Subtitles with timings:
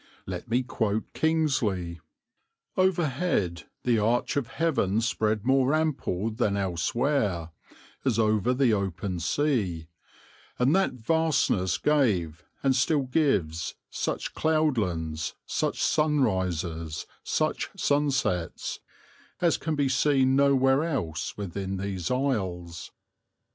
[0.25, 1.99] Let me quote Kingsley:
[2.75, 7.51] "Overhead the arch of heaven spread more ample than elsewhere,
[8.03, 9.89] as over the open sea;
[10.57, 18.79] and that vastness gave, and still gives, such cloudlands, such sunrises, such sunsets,
[19.39, 22.89] as can be seen nowhere else within these isles.